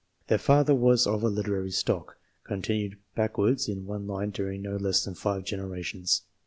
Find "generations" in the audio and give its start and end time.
5.43-6.23